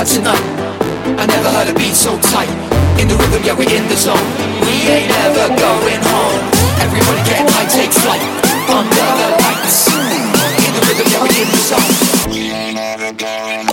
[0.00, 0.44] Hard tonight.
[1.20, 2.48] I never heard a beat so tight.
[2.96, 4.16] In the rhythm, yeah, we're in the zone.
[4.64, 6.44] We ain't ever going home.
[6.80, 8.24] Everybody get high, take flight.
[8.72, 9.92] Under the lights.
[10.64, 11.92] In the rhythm, yeah, we're in the zone.
[12.32, 13.69] We ain't ever going home.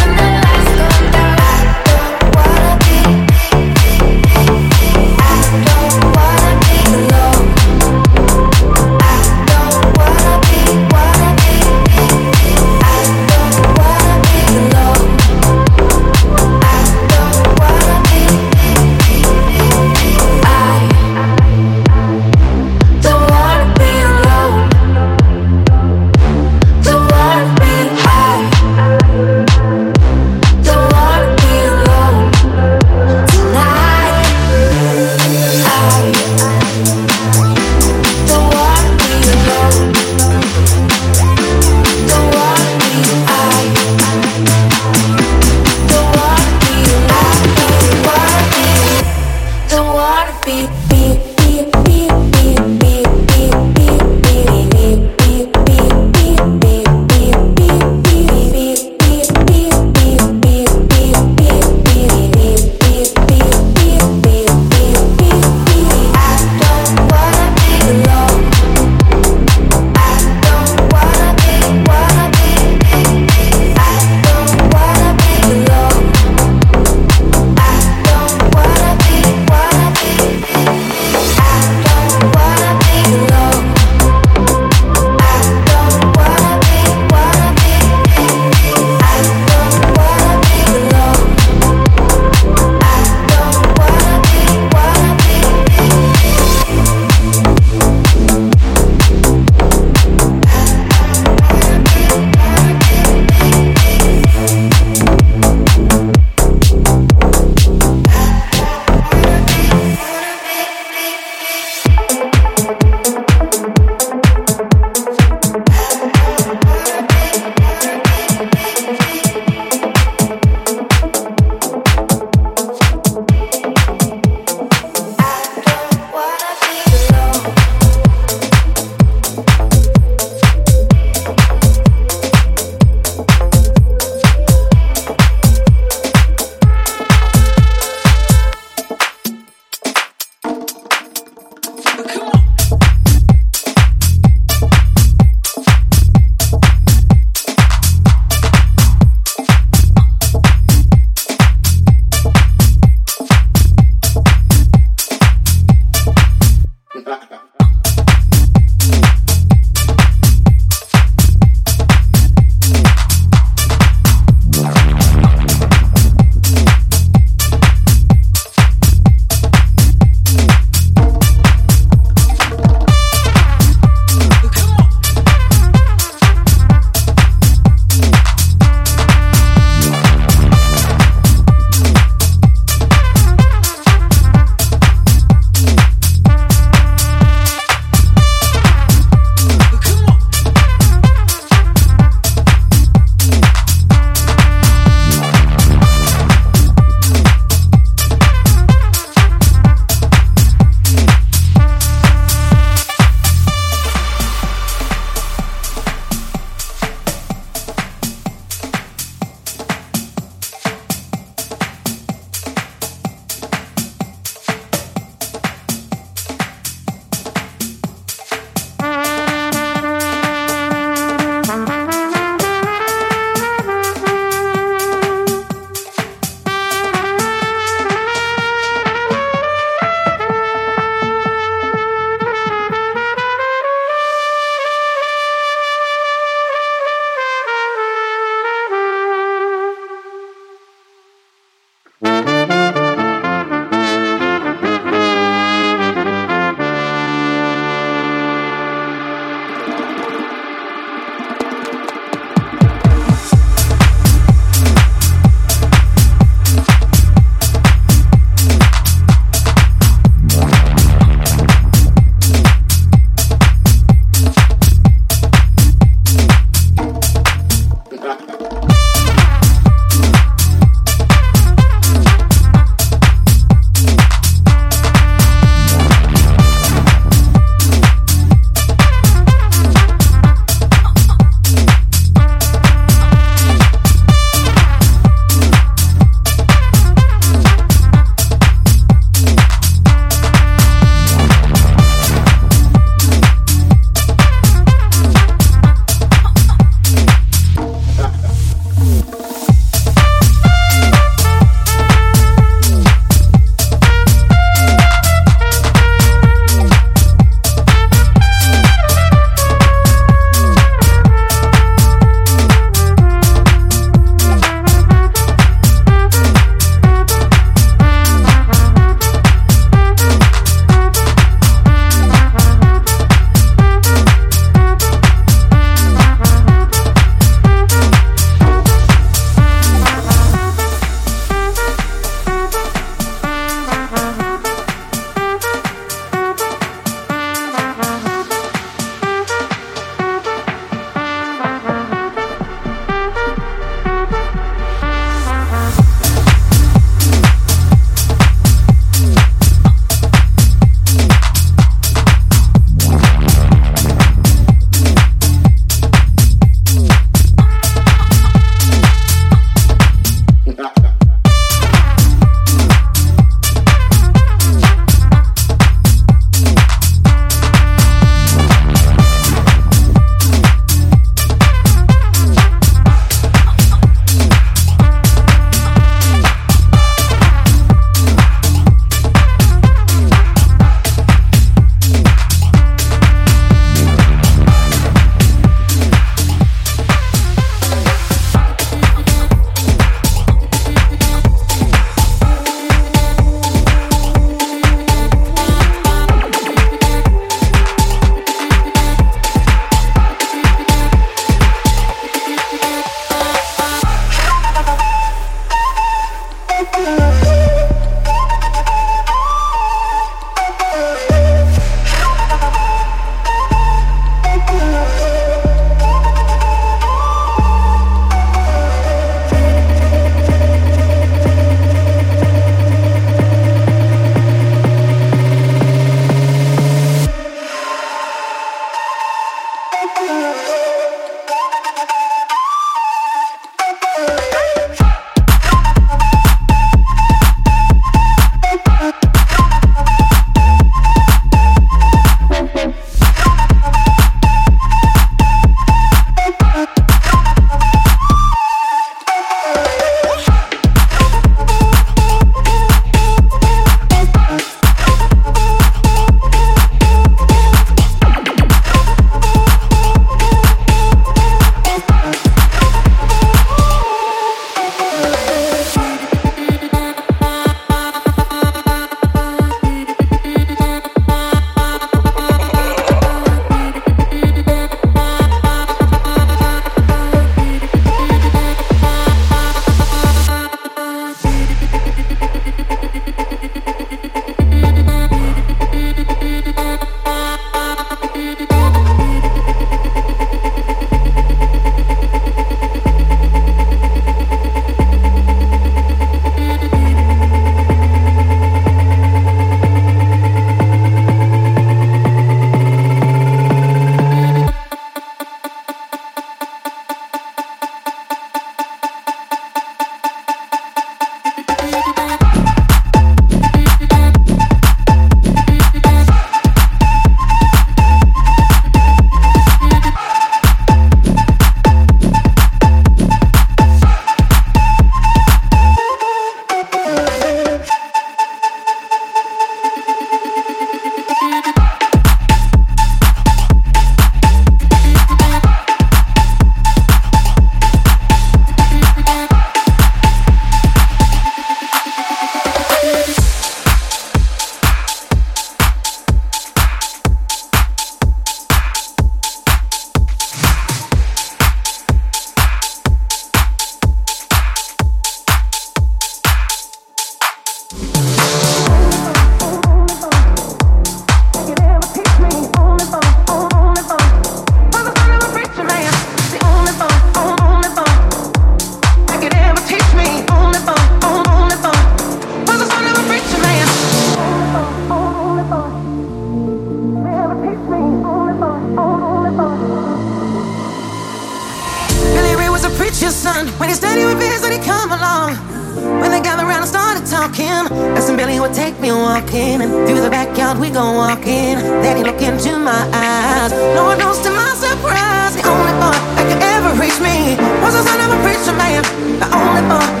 [599.71, 600.00] The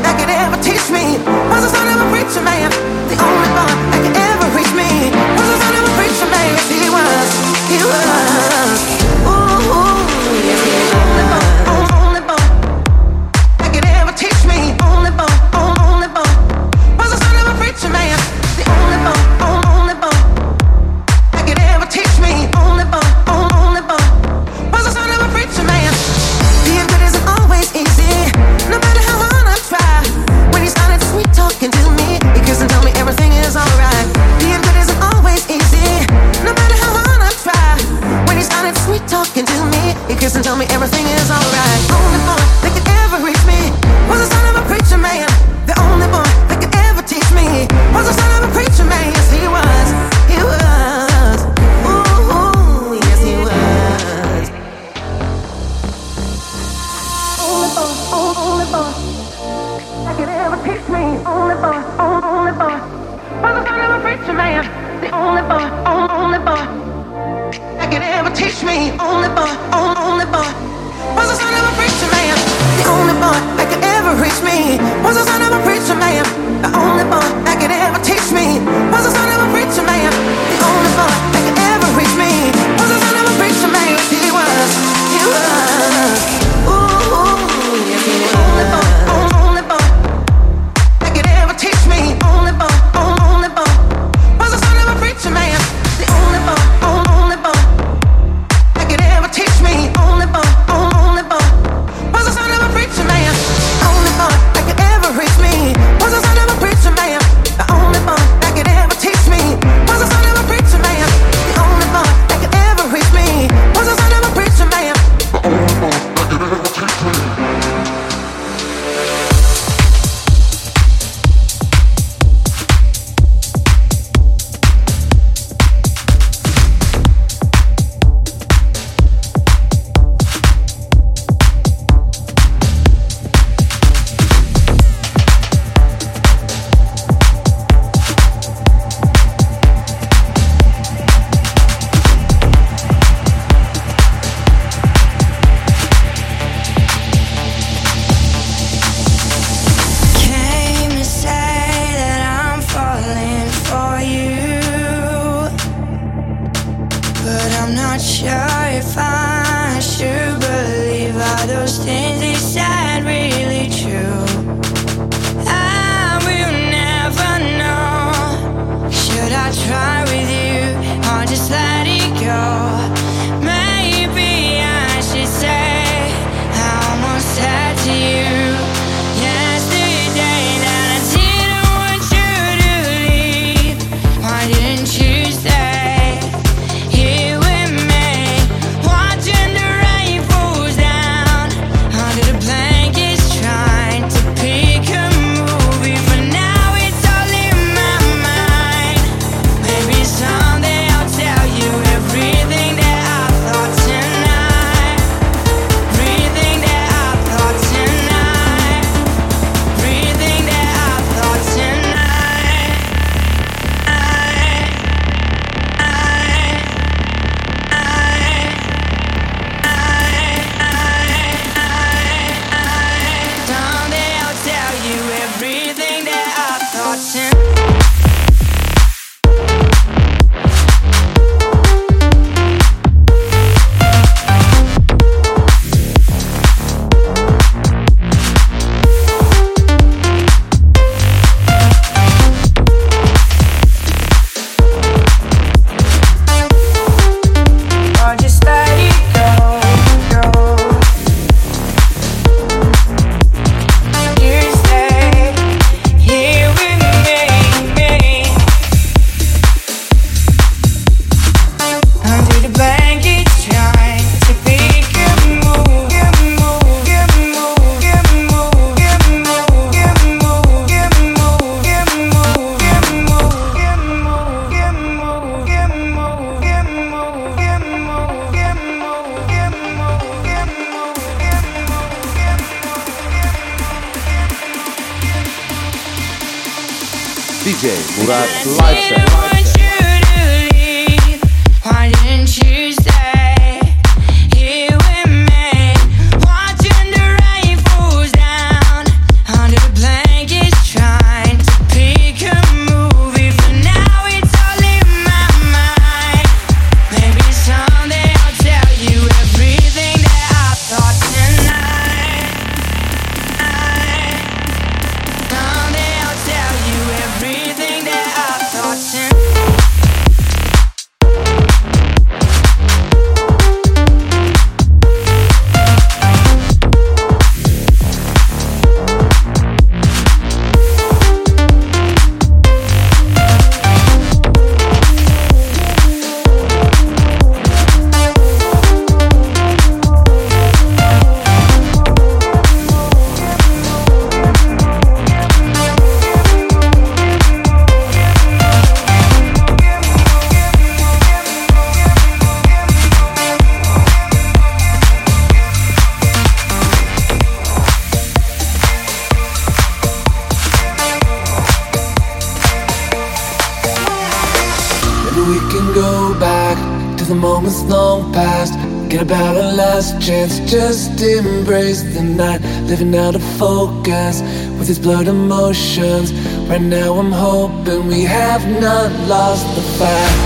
[368.91, 368.97] past.
[368.97, 372.41] Get about our last chance, just embrace the night.
[372.67, 374.21] Living out of focus
[374.57, 376.13] with these blurred emotions.
[376.49, 380.17] Right now, I'm hoping we have not lost the fight.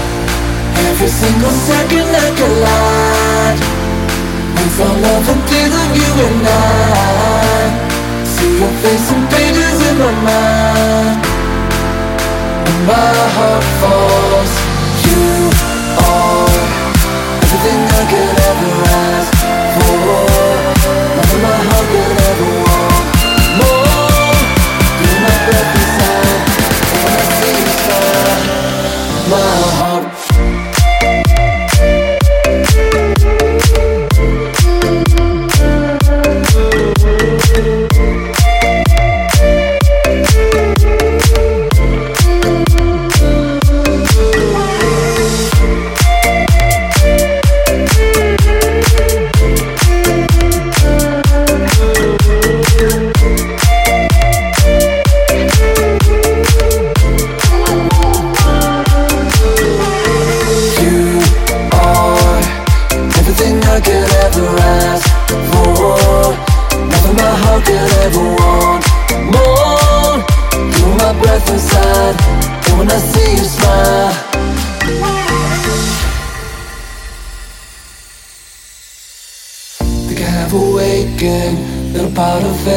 [0.90, 3.60] Every single second I collide
[4.56, 8.26] with all of the days of you and I.
[8.26, 11.26] See your face in pages in my mind.
[12.68, 14.65] And my heart falls.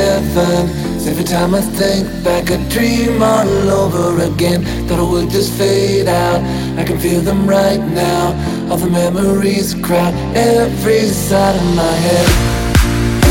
[0.08, 0.64] Heaven.
[1.10, 4.60] Every time I think back, I dream all over again.
[4.86, 6.40] Thought it would just fade out.
[6.80, 8.24] I can feel them right now.
[8.70, 12.28] All the memories crowd every side of my head.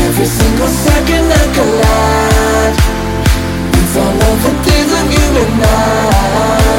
[0.06, 2.76] Every single second I collide
[3.74, 6.78] with all of the days of you and I.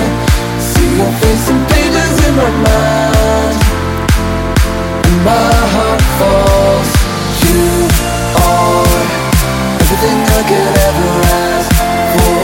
[0.69, 3.57] See your face in pages in my mind.
[5.07, 6.89] And my heart falls.
[7.43, 7.88] You
[9.91, 11.71] everything I could ever ask
[12.13, 12.39] for.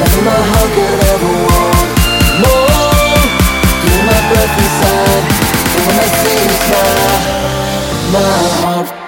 [0.00, 1.90] Nothing my heart could ever want.
[2.42, 3.22] More,
[3.86, 5.24] you're my breath inside.
[5.74, 7.20] And when I see you smile,
[8.12, 9.03] my heart.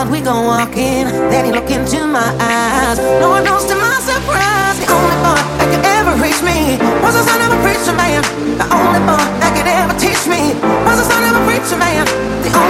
[0.00, 1.06] out, we gon' walk in.
[1.30, 2.98] Then he look into my eyes.
[3.20, 4.76] No one knows to my surprise.
[4.80, 8.22] The only boy that could ever reach me was the son of a preacher man.
[8.56, 12.04] The only boy that could ever teach me was the son of a preacher man.
[12.44, 12.69] The only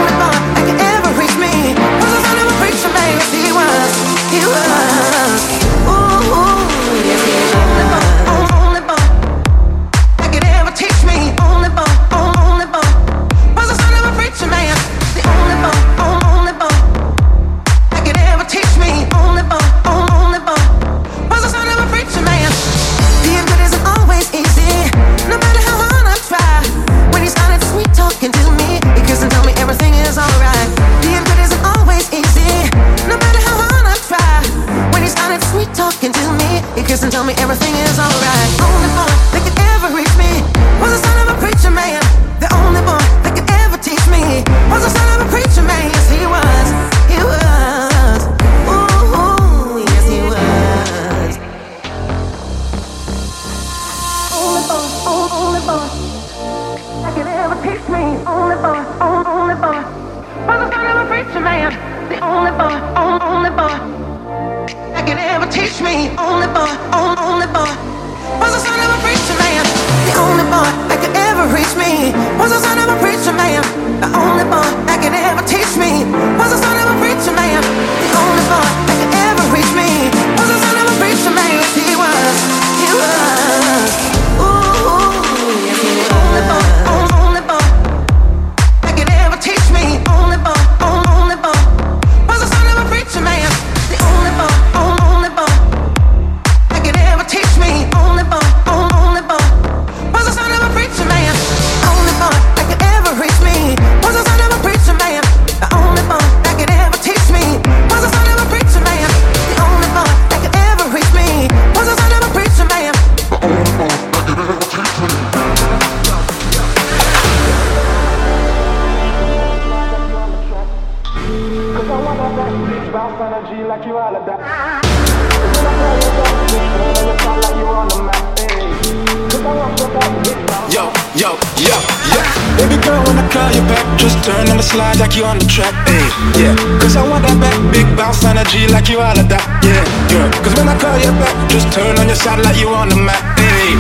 [134.71, 136.09] slide like you on the track, ayy,
[136.39, 136.55] yeah.
[136.79, 139.83] Cause I want that back, big bounce energy like you all of that, yeah,
[140.15, 140.31] yeah.
[140.43, 142.97] Cause when I call you back, just turn on your side like you on the
[142.97, 143.75] map, ayy.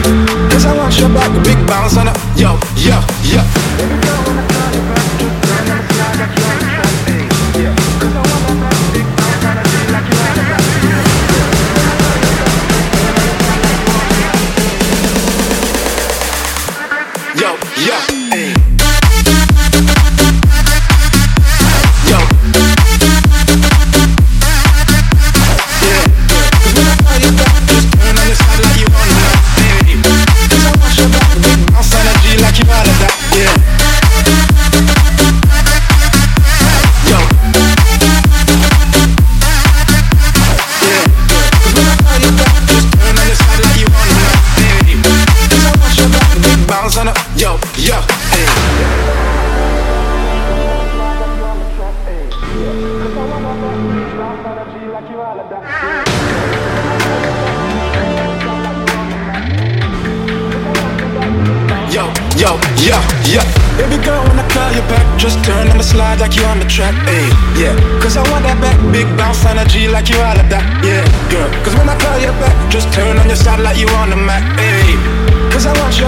[0.50, 4.59] Cause I want your back, big bounce on the, yo, yo, yo.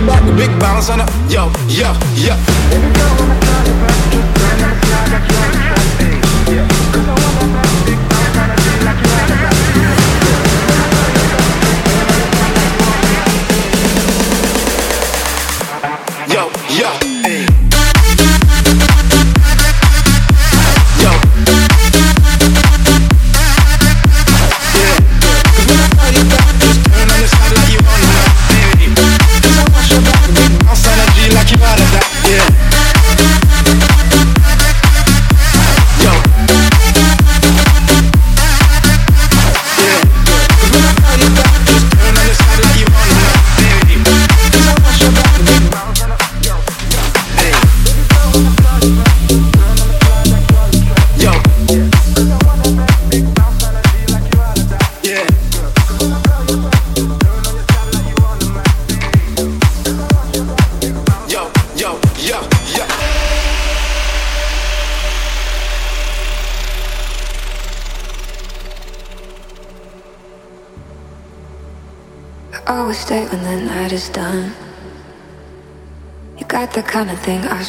[0.07, 2.35] Back big bounce on the yo, yo, yo.
[2.73, 3.33] Every girl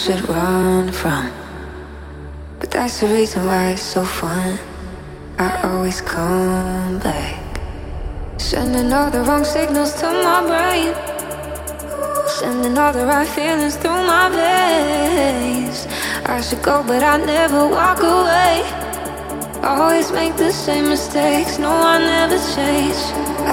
[0.03, 1.31] should run from.
[2.59, 4.59] But that's the reason why it's so fun.
[5.39, 7.39] I always come back.
[8.37, 10.91] Sending all the wrong signals to my brain.
[12.27, 15.87] Sending all the right feelings through my veins.
[16.25, 18.59] I should go, but I never walk away.
[19.63, 21.59] Always make the same mistakes.
[21.59, 22.99] No, I never change.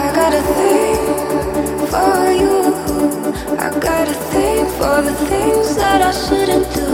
[0.02, 3.09] I got a thing for you.
[3.32, 6.88] I got a thing for the things that I shouldn't do.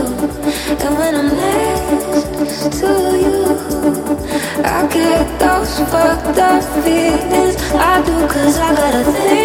[0.85, 2.91] And when I'm next to
[3.23, 3.41] you,
[4.63, 7.55] I get those fucked up feelings.
[7.73, 9.36] I do, cause I got a thing